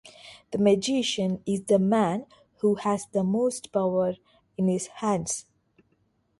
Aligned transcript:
The 0.49 0.57
magician 0.57 1.43
is 1.45 1.65
the 1.65 1.77
man 1.77 2.25
who 2.61 2.73
has 2.73 3.05
the 3.11 3.23
most 3.23 3.71
power 3.71 4.15
in 4.57 4.67
his 4.67 4.87
hands. 4.87 5.45